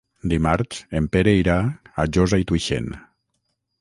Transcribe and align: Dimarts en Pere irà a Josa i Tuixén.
Dimarts 0.31 0.79
en 0.99 1.09
Pere 1.17 1.35
irà 1.41 1.57
a 2.05 2.09
Josa 2.19 2.41
i 2.45 2.49
Tuixén. 2.53 2.89